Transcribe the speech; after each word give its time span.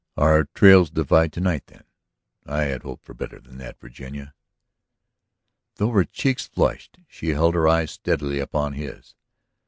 "Our 0.17 0.45
trails 0.55 0.89
divide 0.89 1.31
to 1.33 1.39
night, 1.41 1.67
then? 1.67 1.83
I 2.47 2.63
had 2.63 2.81
hoped 2.81 3.05
for 3.05 3.13
better 3.13 3.39
than 3.39 3.59
that, 3.59 3.79
Virginia." 3.79 4.33
Though 5.75 5.91
her 5.91 6.05
cheeks 6.05 6.47
flushed, 6.47 6.97
she 7.07 7.29
held 7.29 7.53
her 7.53 7.67
eyes 7.67 7.91
steadily 7.91 8.39
upon 8.39 8.73
his. 8.73 9.13